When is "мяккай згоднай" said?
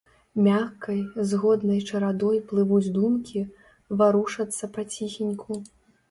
0.45-1.81